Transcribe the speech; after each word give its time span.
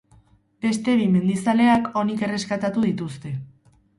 Beste 0.65 0.95
bi 1.01 1.05
mendizaleak 1.17 1.91
onik 2.03 2.25
erreskatatu 2.29 2.87
dituzte. 2.89 3.37